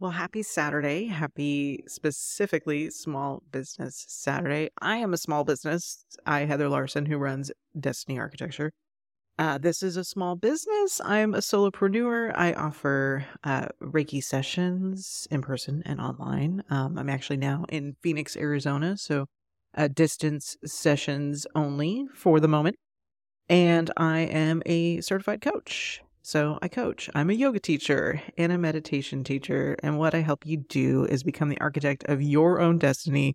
[0.00, 1.06] Well, happy Saturday.
[1.06, 4.70] Happy specifically Small Business Saturday.
[4.80, 6.04] I am a small business.
[6.24, 8.70] I, Heather Larson, who runs Destiny Architecture.
[9.40, 11.00] Uh, this is a small business.
[11.04, 12.32] I'm a solopreneur.
[12.36, 16.62] I offer uh, Reiki sessions in person and online.
[16.70, 19.26] Um, I'm actually now in Phoenix, Arizona, so
[19.76, 22.76] uh, distance sessions only for the moment.
[23.48, 26.02] And I am a certified coach.
[26.28, 27.08] So I coach.
[27.14, 29.78] I'm a yoga teacher and a meditation teacher.
[29.82, 33.34] And what I help you do is become the architect of your own destiny,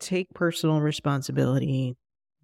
[0.00, 1.98] take personal responsibility,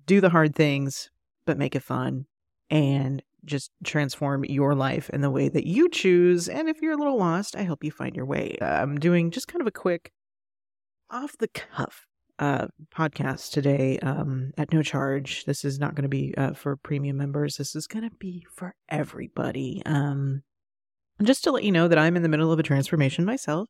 [0.04, 1.08] do the hard things,
[1.46, 2.26] but make it fun
[2.68, 6.46] and just transform your life in the way that you choose.
[6.46, 8.58] And if you're a little lost, I help you find your way.
[8.60, 10.12] I'm doing just kind of a quick
[11.08, 12.06] off the cuff
[12.40, 15.44] uh, podcast today um, at no charge.
[15.44, 17.56] This is not going to be uh, for premium members.
[17.56, 19.82] This is going to be for everybody.
[19.84, 20.42] Um,
[21.22, 23.68] just to let you know that I'm in the middle of a transformation myself.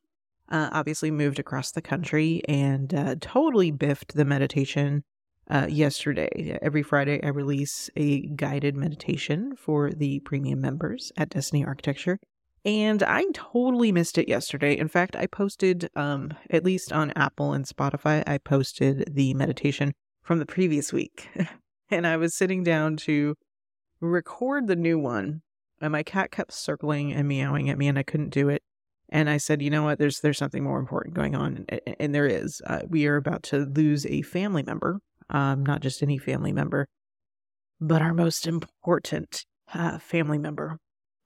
[0.49, 5.05] Uh, obviously, moved across the country and uh, totally biffed the meditation
[5.49, 6.59] uh, yesterday.
[6.63, 12.19] Every Friday, I release a guided meditation for the premium members at Destiny Architecture.
[12.65, 14.77] And I totally missed it yesterday.
[14.77, 19.95] In fact, I posted, um, at least on Apple and Spotify, I posted the meditation
[20.23, 21.29] from the previous week.
[21.91, 23.35] and I was sitting down to
[24.01, 25.43] record the new one.
[25.81, 28.63] And my cat kept circling and meowing at me, and I couldn't do it.
[29.09, 29.99] And I said, you know what?
[29.99, 32.61] There's there's something more important going on, and, and there is.
[32.67, 36.87] Uh, we are about to lose a family member, um, not just any family member,
[37.81, 40.79] but our most important uh, family member.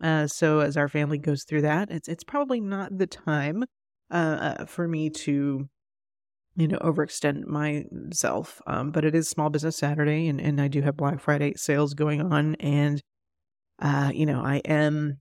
[0.02, 3.64] Uh, so as our family goes through that, it's it's probably not the time
[4.10, 5.68] uh, uh, for me to,
[6.56, 8.60] you know, overextend myself.
[8.66, 11.94] Um, but it is Small Business Saturday, and and I do have Black Friday sales
[11.94, 13.02] going on, and
[13.80, 15.18] uh, you know, I am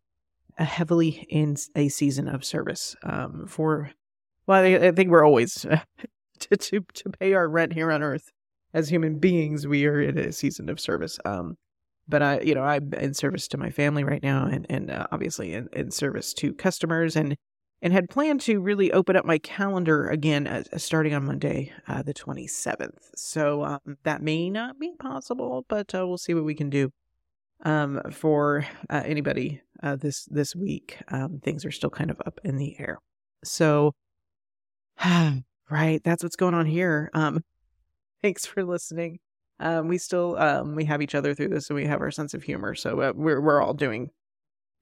[0.57, 3.91] heavily in a season of service um, for.
[4.45, 5.53] Well, I, I think we're always
[6.39, 8.31] to, to to pay our rent here on Earth
[8.73, 9.67] as human beings.
[9.67, 11.19] We are in a season of service.
[11.25, 11.57] Um,
[12.07, 15.07] but I, you know, I'm in service to my family right now, and and uh,
[15.11, 17.35] obviously in, in service to customers, and
[17.81, 22.01] and had planned to really open up my calendar again uh, starting on Monday, uh,
[22.01, 23.09] the 27th.
[23.15, 26.91] So um, that may not be possible, but uh, we'll see what we can do.
[27.65, 32.39] Um, for uh, anybody uh, this this week, um, things are still kind of up
[32.43, 32.99] in the air.
[33.45, 33.93] So,
[35.69, 37.09] right, that's what's going on here.
[37.13, 37.41] Um,
[38.21, 39.19] thanks for listening
[39.63, 42.33] um, we still um, we have each other through this, and we have our sense
[42.33, 42.75] of humor.
[42.75, 44.09] So uh, we're we're all doing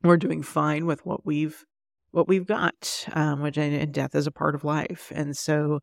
[0.03, 1.63] we're doing fine with what we've
[2.11, 5.11] what we've got, um, which and death is a part of life.
[5.15, 5.79] And so,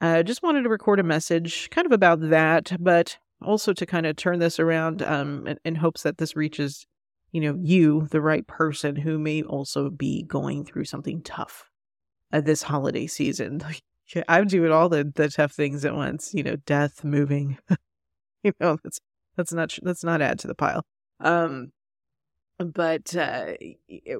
[0.00, 3.86] I uh, just wanted to record a message, kind of about that, but also to
[3.86, 6.86] kind of turn this around um, in, in hopes that this reaches,
[7.30, 11.70] you know, you, the right person who may also be going through something tough
[12.32, 13.60] uh, this holiday season.
[14.28, 17.58] I'm doing all the the tough things at once, you know, death, moving,
[18.44, 19.00] you know, that's
[19.36, 20.84] that's not that's not add to the pile.
[21.20, 21.72] Um,
[22.58, 24.18] but uh, it,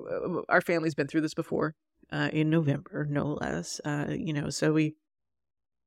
[0.49, 1.75] our family's been through this before
[2.11, 3.81] uh, in November, no less.
[3.85, 4.95] Uh, you know, so we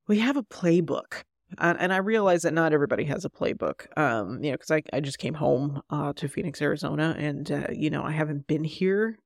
[0.07, 1.23] we have a playbook,
[1.57, 3.97] and I realize that not everybody has a playbook.
[3.97, 7.67] Um, you know, because I I just came home uh, to Phoenix, Arizona, and uh,
[7.71, 9.17] you know I haven't been here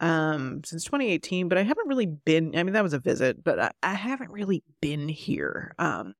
[0.00, 3.60] um since 2018 but i haven't really been i mean that was a visit but
[3.60, 6.14] I, I haven't really been here um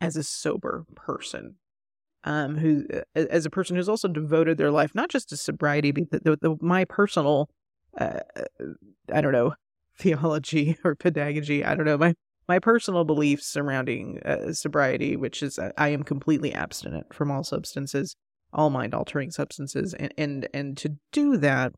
[0.00, 1.56] as a sober person
[2.24, 6.10] um, who as a person who's also devoted their life not just to sobriety, but
[6.10, 7.48] the, the, my personal,
[7.98, 8.20] uh,
[9.12, 9.54] I don't know,
[9.98, 11.64] theology or pedagogy.
[11.64, 12.14] I don't know my
[12.48, 17.44] my personal beliefs surrounding uh, sobriety, which is uh, I am completely abstinent from all
[17.44, 18.16] substances,
[18.52, 21.72] all mind altering substances, and and and to do that,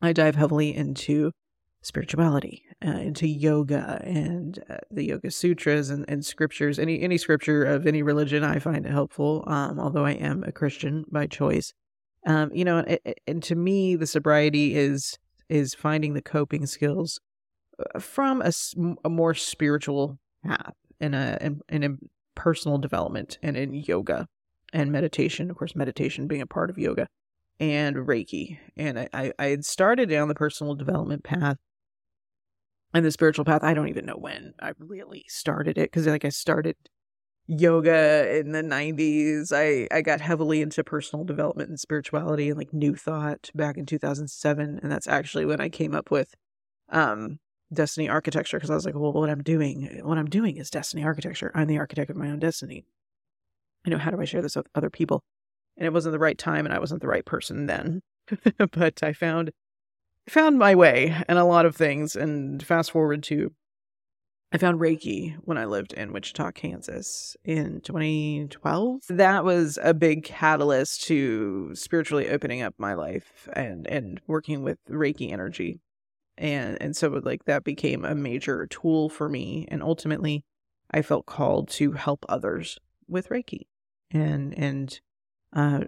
[0.00, 1.32] I dive heavily into
[1.82, 6.78] spirituality, uh, into yoga and uh, the Yoga Sutras and, and scriptures.
[6.78, 9.44] Any any scripture of any religion, I find helpful.
[9.46, 11.72] Um, although I am a Christian by choice,
[12.26, 15.18] um, you know, and, and to me, the sobriety is
[15.48, 17.20] is finding the coping skills
[17.78, 18.52] uh, from a,
[19.04, 21.98] a more spiritual path in a in, in
[22.34, 24.26] personal development and in yoga
[24.72, 25.50] and meditation.
[25.50, 27.08] Of course, meditation being a part of yoga
[27.60, 28.58] and Reiki.
[28.76, 31.56] And I, I had started down the personal development path
[32.94, 33.62] and the spiritual path.
[33.62, 36.76] I don't even know when I really started it because, like, I started
[37.48, 39.52] yoga in the 90s.
[39.52, 43.86] I, I got heavily into personal development and spirituality and like new thought back in
[43.86, 44.80] 2007.
[44.82, 46.34] And that's actually when I came up with
[46.90, 47.38] um,
[47.72, 51.02] destiny architecture because I was like, well, what I'm doing, what I'm doing is destiny
[51.02, 51.50] architecture.
[51.54, 52.84] I'm the architect of my own destiny.
[53.84, 55.22] You know, how do I share this with other people?
[55.78, 58.02] And it wasn't the right time and I wasn't the right person then.
[58.72, 59.52] but I found
[60.28, 62.16] found my way in a lot of things.
[62.16, 63.52] And fast forward to,
[64.52, 69.00] I found Reiki when I lived in Wichita, Kansas in 2012.
[69.10, 74.78] That was a big catalyst to spiritually opening up my life and, and working with
[74.88, 75.80] Reiki energy.
[76.38, 79.66] And, and so like that became a major tool for me.
[79.68, 80.44] And ultimately
[80.90, 83.66] I felt called to help others with Reiki
[84.10, 84.98] and, and
[85.54, 85.78] uh,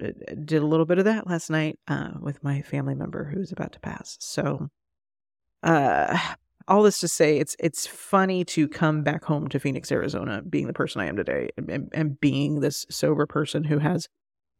[0.45, 3.73] did a little bit of that last night uh, with my family member who's about
[3.73, 4.17] to pass.
[4.21, 4.69] So,
[5.63, 6.19] uh,
[6.67, 10.67] all this to say, it's it's funny to come back home to Phoenix, Arizona, being
[10.67, 14.09] the person I am today, and, and being this sober person who has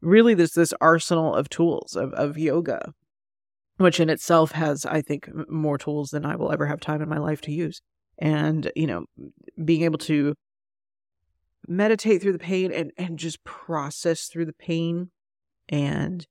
[0.03, 2.93] really this this arsenal of tools of of yoga,
[3.79, 7.09] which in itself has, I think, more tools than I will ever have time in
[7.09, 7.81] my life to use.
[8.19, 9.07] And you know,
[9.65, 10.35] being able to
[11.69, 15.11] meditate through the pain and and just process through the pain
[15.69, 16.27] and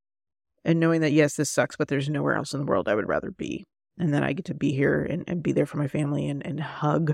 [0.66, 3.08] and knowing that yes this sucks but there's nowhere else in the world i would
[3.08, 3.66] rather be
[3.98, 6.46] and then i get to be here and, and be there for my family and
[6.46, 7.14] and hug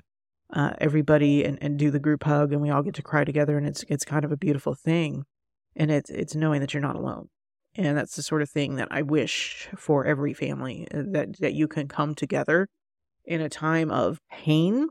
[0.54, 3.58] uh, everybody and, and do the group hug and we all get to cry together
[3.58, 5.26] and it's it's kind of a beautiful thing.
[5.76, 7.30] And it's it's knowing that you're not alone.
[7.76, 11.54] And that's the sort of thing that i wish for every family uh, that that
[11.54, 12.70] you can come together
[13.26, 14.88] in a time of pain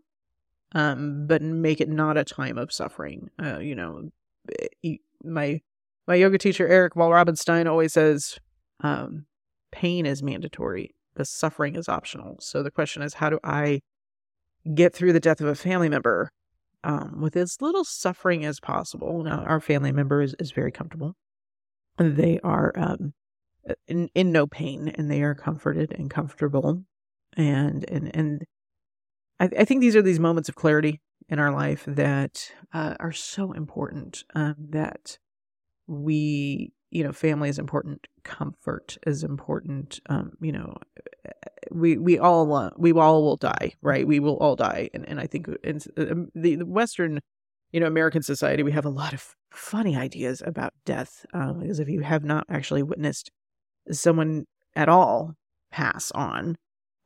[0.74, 3.30] um, but make it not a time of suffering.
[3.42, 4.10] Uh, you know,
[4.84, 5.60] eh, my
[6.06, 8.38] my yoga teacher Eric Wall Robinstein always says,
[8.80, 9.24] um,
[9.72, 12.36] pain is mandatory, the suffering is optional.
[12.40, 13.80] So the question is, how do I
[14.74, 16.30] get through the death of a family member
[16.82, 19.22] um, with as little suffering as possible?
[19.22, 21.14] Now, our family member is, is very comfortable.
[21.96, 23.14] They are um,
[23.86, 26.82] in, in no pain and they are comforted and comfortable
[27.36, 28.44] and and and
[29.40, 33.12] I, I think these are these moments of clarity in our life that uh, are
[33.12, 34.24] so important.
[34.34, 35.18] Um, that
[35.86, 40.00] we, you know, family is important, comfort is important.
[40.08, 40.76] Um, you know,
[41.70, 44.06] we we all uh, we all will die, right?
[44.06, 47.20] We will all die, and and I think in um, the, the Western,
[47.72, 51.80] you know, American society, we have a lot of funny ideas about death um, because
[51.80, 53.30] if you have not actually witnessed
[53.90, 55.34] someone at all
[55.70, 56.56] pass on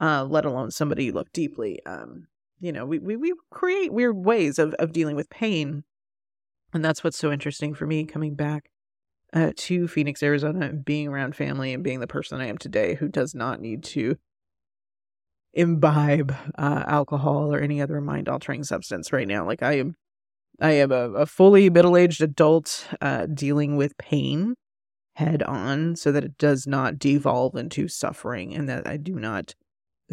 [0.00, 1.80] uh, let alone somebody you love deeply.
[1.86, 2.28] Um,
[2.60, 5.84] you know, we, we, we create weird ways of, of dealing with pain.
[6.72, 8.70] And that's what's so interesting for me coming back
[9.32, 12.94] uh, to Phoenix, Arizona, and being around family and being the person I am today
[12.94, 14.16] who does not need to
[15.54, 19.46] imbibe uh, alcohol or any other mind altering substance right now.
[19.46, 19.96] Like I am,
[20.60, 24.54] I am a, a fully middle aged adult uh, dealing with pain
[25.14, 29.54] head on so that it does not devolve into suffering and that I do not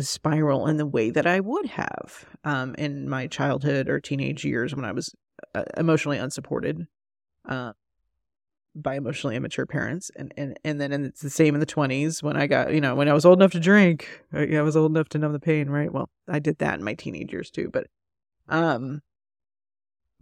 [0.04, 4.76] spiral in the way that I would have um, in my childhood or teenage years
[4.76, 5.14] when I was
[5.54, 6.88] uh, emotionally unsupported
[7.48, 7.74] uh,
[8.76, 12.22] by emotionally immature parents, and and and then and it's the same in the twenties
[12.22, 14.92] when I got you know when I was old enough to drink, I was old
[14.92, 15.92] enough to numb the pain, right?
[15.92, 17.88] Well, I did that in my teenage years too, but
[18.50, 19.02] um,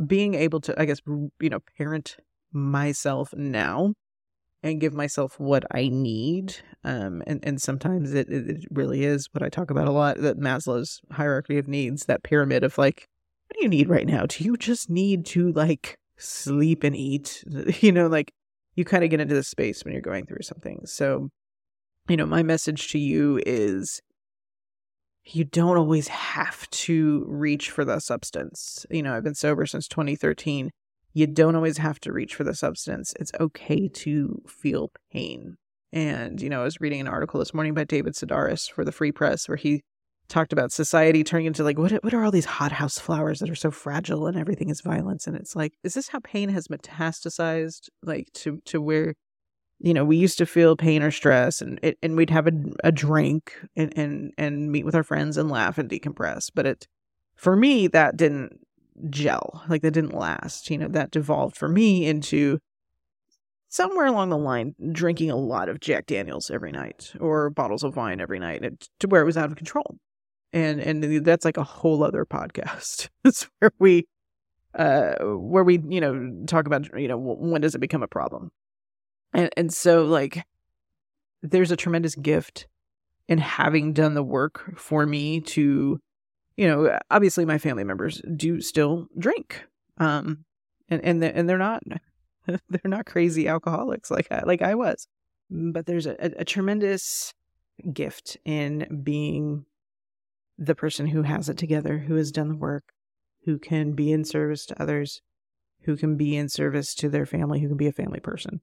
[0.05, 2.17] being able to I guess you know parent
[2.51, 3.93] myself now
[4.63, 6.55] and give myself what I need.
[6.85, 10.39] Um, and, and sometimes it, it really is what I talk about a lot that
[10.39, 13.07] Maslow's hierarchy of needs, that pyramid of like,
[13.47, 14.25] what do you need right now?
[14.25, 17.43] Do you just need to like sleep and eat?
[17.81, 18.31] You know, like
[18.75, 20.81] you kind of get into this space when you're going through something.
[20.85, 21.29] So,
[22.07, 24.01] you know, my message to you is
[25.25, 28.85] you don't always have to reach for the substance.
[28.89, 30.71] You know, I've been sober since 2013
[31.13, 33.13] you don't always have to reach for the substance.
[33.19, 35.57] It's okay to feel pain.
[35.91, 38.91] And, you know, I was reading an article this morning by David Sedaris for the
[38.91, 39.83] Free Press where he
[40.27, 43.55] talked about society turning into like, what, what are all these hothouse flowers that are
[43.55, 45.27] so fragile and everything is violence?
[45.27, 47.89] And it's like, is this how pain has metastasized?
[48.01, 49.13] Like to, to where,
[49.79, 52.53] you know, we used to feel pain or stress and it, and we'd have a,
[52.83, 56.49] a drink and, and, and meet with our friends and laugh and decompress.
[56.55, 56.87] But it,
[57.35, 58.62] for me, that didn't
[59.09, 59.63] gel.
[59.67, 60.69] Like that didn't last.
[60.69, 62.59] You know, that devolved for me into
[63.69, 67.95] somewhere along the line drinking a lot of Jack Daniels every night or bottles of
[67.95, 69.97] wine every night to where it was out of control.
[70.51, 73.09] And and that's like a whole other podcast.
[73.25, 74.07] it's where we
[74.75, 78.51] uh where we, you know, talk about, you know, when does it become a problem?
[79.33, 80.45] And and so like
[81.41, 82.67] there's a tremendous gift
[83.27, 85.99] in having done the work for me to
[86.57, 89.65] you know, obviously my family members do still drink.
[89.97, 90.45] Um,
[90.89, 91.83] and, and, they're, and they're not,
[92.47, 95.07] they're not crazy alcoholics like I, like I was,
[95.49, 97.33] but there's a, a tremendous
[97.91, 99.65] gift in being
[100.57, 102.93] the person who has it together, who has done the work,
[103.45, 105.21] who can be in service to others,
[105.83, 108.61] who can be in service to their family, who can be a family person.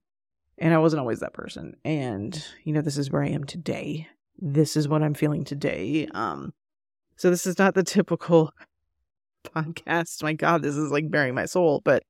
[0.59, 1.75] And I wasn't always that person.
[1.85, 4.09] And, you know, this is where I am today
[4.40, 6.09] this is what I'm feeling today.
[6.12, 6.52] Um,
[7.20, 8.50] so this is not the typical
[9.44, 10.22] podcast.
[10.22, 12.02] My God, this is like burying my soul, but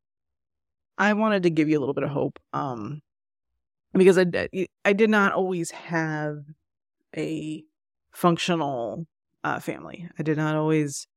[0.99, 2.39] I wanted to give you a little bit of hope.
[2.53, 3.03] Um,
[3.93, 4.27] because I,
[4.85, 6.45] I did not always have
[7.17, 7.65] a
[8.13, 9.09] functional
[9.43, 10.09] uh, family.
[10.17, 11.09] I did not always,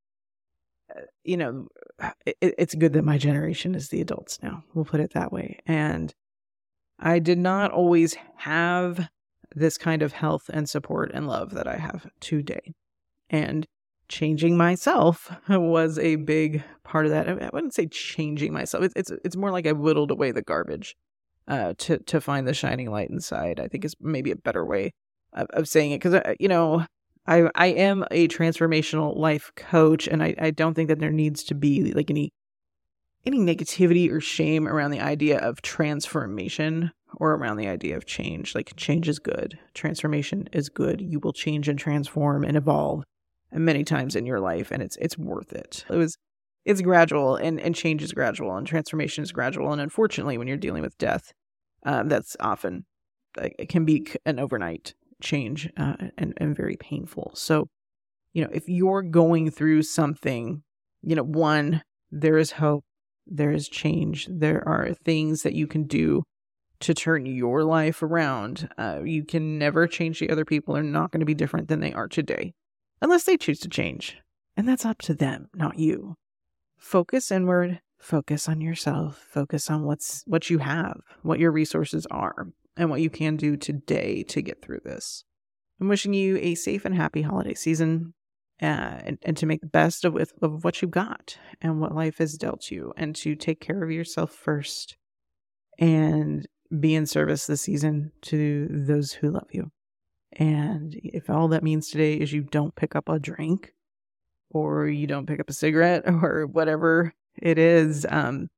[0.89, 1.67] uh, you know,
[2.25, 4.63] it, it's good that my generation is the adults now.
[4.73, 5.59] We'll put it that way.
[5.67, 6.15] And
[6.97, 9.07] I did not always have
[9.55, 12.73] this kind of health and support and love that I have today.
[13.29, 13.67] And
[14.07, 17.27] changing myself was a big part of that.
[17.27, 18.83] I wouldn't say changing myself.
[18.83, 20.95] It's it's, it's more like I whittled away the garbage
[21.47, 23.59] uh, to to find the shining light inside.
[23.59, 24.93] I think is maybe a better way
[25.33, 26.85] of, of saying it because uh, you know
[27.27, 31.43] I I am a transformational life coach, and I I don't think that there needs
[31.45, 32.31] to be like any
[33.25, 38.53] any negativity or shame around the idea of transformation or around the idea of change.
[38.53, 41.01] Like change is good, transformation is good.
[41.01, 43.03] You will change and transform and evolve
[43.53, 45.85] many times in your life, and it's it's worth it.
[45.89, 46.17] It was
[46.65, 50.57] it's gradual, and and change is gradual, and transformation is gradual, and unfortunately, when you're
[50.57, 51.31] dealing with death,
[51.85, 52.85] um, that's often
[53.37, 57.31] it can be an overnight change uh, and and very painful.
[57.35, 57.67] So,
[58.33, 60.63] you know, if you're going through something,
[61.01, 62.83] you know, one there is hope,
[63.25, 66.23] there is change, there are things that you can do
[66.79, 68.69] to turn your life around.
[68.77, 71.79] Uh, you can never change the other people are not going to be different than
[71.79, 72.53] they are today
[73.03, 74.17] unless they choose to change.
[74.57, 76.15] And that's up to them, not you.
[76.77, 82.47] Focus inward, focus on yourself, focus on what's what you have, what your resources are,
[82.75, 85.23] and what you can do today to get through this.
[85.79, 88.15] I'm wishing you a safe and happy holiday season.
[88.61, 92.19] Uh, and, and to make the best of, of what you've got and what life
[92.19, 94.95] has dealt you, and to take care of yourself first
[95.79, 96.47] and
[96.79, 99.71] be in service this season to those who love you.
[100.33, 103.73] And if all that means today is you don't pick up a drink
[104.49, 108.49] or you don't pick up a cigarette or whatever it is um,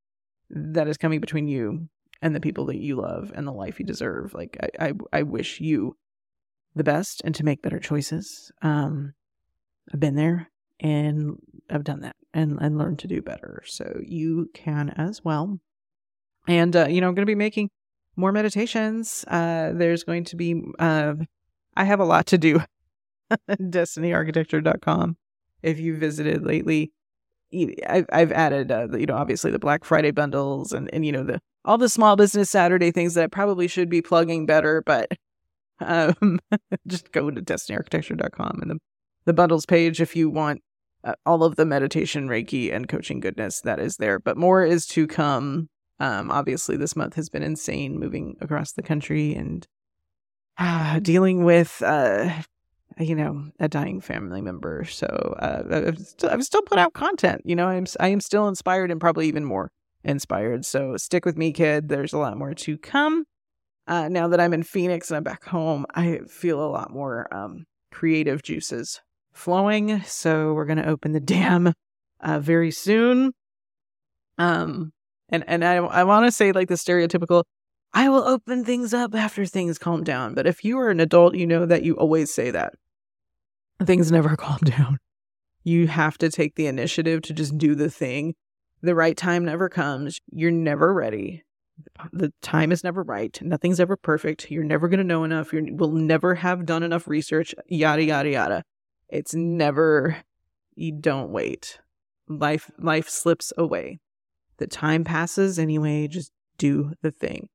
[0.50, 1.88] that is coming between you
[2.22, 5.24] and the people that you love and the life you deserve, like I, I, I
[5.24, 5.96] wish you
[6.76, 8.52] the best and to make better choices.
[8.62, 9.14] Um,
[9.94, 11.38] I've been there and
[11.70, 13.64] I've done that and, and learned to do better.
[13.66, 15.60] So you can as well.
[16.48, 17.70] And, uh, you know, I'm going to be making
[18.16, 19.26] more meditations.
[19.28, 21.16] Uh, there's going to be, uh,
[21.76, 22.62] I have a lot to do.
[23.50, 25.18] DestinyArchitecture.com.
[25.64, 26.92] If you visited lately,
[27.88, 31.42] I've, added, uh, you know, obviously the Black Friday bundles and, and, you know, the,
[31.64, 35.12] all the small business Saturday things that I probably should be plugging better, but,
[35.80, 36.40] um,
[36.88, 38.78] just go to DestinyArchitecture.com and the,
[39.26, 40.62] the bundles page if you want
[41.04, 44.20] uh, all of the meditation, Reiki, and coaching goodness that is there.
[44.20, 45.70] But more is to come.
[46.00, 49.66] Um, obviously, this month has been insane moving across the country and
[50.58, 52.30] uh, dealing with, uh,
[52.98, 54.86] you know, a dying family member.
[54.86, 55.08] So
[55.40, 57.42] uh, I've, still, I've still put out content.
[57.46, 59.72] You know, I'm I am still inspired and probably even more
[60.04, 60.66] inspired.
[60.66, 61.90] So stick with me, kid.
[61.90, 63.26] There's a lot more to come.
[63.88, 67.32] Uh, now that I'm in Phoenix and I'm back home, I feel a lot more
[67.34, 69.02] um, creative juices
[69.34, 70.02] flowing.
[70.04, 71.74] So we're gonna open the dam
[72.22, 73.34] uh, very soon.
[74.38, 74.92] Um,
[75.30, 77.44] and and I I want to say like the stereotypical
[77.96, 80.34] I will open things up after things calm down.
[80.36, 82.74] But if you are an adult, you know that you always say that.
[83.86, 85.00] Things never calm down.
[85.64, 88.36] You have to take the initiative to just do the thing.
[88.82, 90.20] The right time never comes.
[90.30, 91.44] You're never ready.
[92.12, 93.38] The time is never right.
[93.42, 94.52] Nothing's ever perfect.
[94.52, 95.54] You're never going to know enough.
[95.54, 98.64] You will never have done enough research, yada, yada, yada.
[99.08, 100.18] It's never,
[100.76, 101.80] you don't wait.
[102.28, 104.00] Life, life slips away.
[104.58, 106.08] The time passes anyway.
[106.08, 107.50] Just do the thing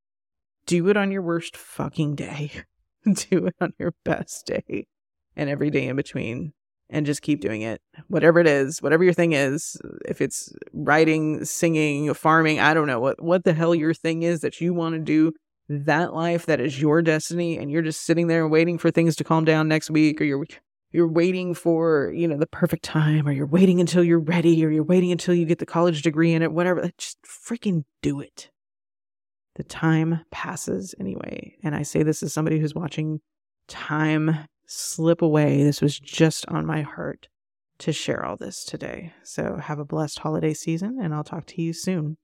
[0.70, 2.52] do it on your worst fucking day.
[3.04, 4.86] do it on your best day
[5.34, 6.52] and every day in between
[6.88, 7.82] and just keep doing it.
[8.06, 13.00] Whatever it is, whatever your thing is, if it's writing, singing, farming, I don't know
[13.00, 15.32] what what the hell your thing is that you want to do,
[15.68, 19.24] that life that is your destiny and you're just sitting there waiting for things to
[19.24, 20.46] calm down next week or you're
[20.92, 24.70] you're waiting for, you know, the perfect time or you're waiting until you're ready or
[24.70, 28.50] you're waiting until you get the college degree in it, whatever, just freaking do it
[29.60, 31.54] the time passes anyway.
[31.62, 33.20] And I say this as somebody who's watching
[33.68, 35.62] time slip away.
[35.62, 37.28] This was just on my heart
[37.80, 39.12] to share all this today.
[39.22, 42.16] So have a blessed holiday season, and I'll talk to you soon.